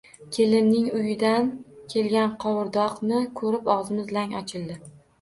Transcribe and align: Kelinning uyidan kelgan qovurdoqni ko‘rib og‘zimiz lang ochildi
Kelinning 0.35 0.87
uyidan 0.99 1.51
kelgan 1.95 2.35
qovurdoqni 2.47 3.23
ko‘rib 3.39 3.73
og‘zimiz 3.79 4.15
lang 4.21 4.39
ochildi 4.45 4.85